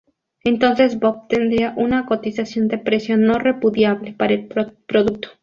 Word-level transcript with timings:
Entonces 0.43 0.97
Bob 0.97 1.27
tendría 1.27 1.75
una 1.77 2.07
cotización 2.07 2.67
de 2.69 2.79
precio 2.79 3.17
no-repudiable 3.17 4.13
para 4.13 4.33
el 4.33 4.47
producto. 4.47 5.29